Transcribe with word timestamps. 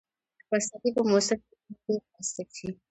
د 0.39 0.41
پسرلي 0.49 0.89
په 0.97 1.01
موسم 1.09 1.37
کې 1.43 1.53
کلى 1.65 1.75
ډېر 1.85 2.01
ښايسته 2.11 2.43
شي. 2.57 2.69